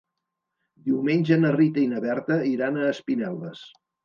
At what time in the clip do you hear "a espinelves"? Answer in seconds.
2.81-3.63